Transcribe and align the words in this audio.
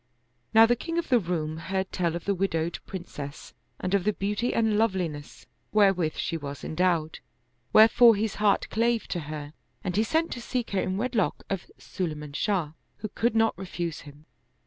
Now 0.51 0.65
the 0.65 0.75
king 0.75 0.97
of 0.97 1.09
the 1.09 1.19
Roum 1.19 1.57
heard 1.57 1.91
tell 1.91 2.15
of 2.15 2.25
the 2.25 2.33
widowed 2.33 2.79
Princess 2.87 3.53
and 3.79 3.93
of 3.93 4.03
the 4.03 4.13
beauty 4.13 4.51
and 4.51 4.75
loveliness 4.75 5.45
wherewith 5.71 6.15
she 6.15 6.37
was 6.37 6.63
endowed, 6.63 7.19
wherefore 7.71 8.15
his 8.15 8.37
heart 8.41 8.67
clave 8.71 9.07
to 9.09 9.19
her 9.29 9.53
and 9.83 9.95
he 9.95 10.01
sent 10.03 10.31
to 10.31 10.41
seek 10.41 10.71
her 10.71 10.81
in 10.81 10.97
wedlock 10.97 11.43
of 11.51 11.69
Sulayman 11.77 12.33
Shah, 12.35 12.71
who 12.97 13.09
could 13.09 13.35
not 13.35 13.55
refuse 13.59 13.99
him. 13.99 14.25